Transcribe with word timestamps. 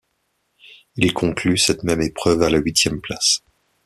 Il 0.95 1.13
conclut 1.13 1.59
cette 1.59 1.83
même 1.83 2.01
épreuve 2.01 2.41
à 2.41 2.49
la 2.49 2.57
huitième 2.57 3.01
place. 3.01 3.43